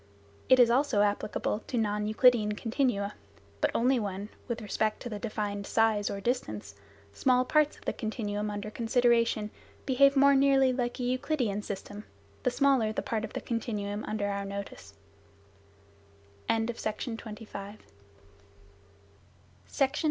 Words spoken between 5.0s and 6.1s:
to the defined "size"